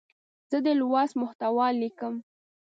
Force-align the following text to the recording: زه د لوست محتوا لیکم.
زه 0.49 0.57
د 0.65 0.67
لوست 0.79 1.13
محتوا 1.21 1.67
لیکم. 1.81 2.13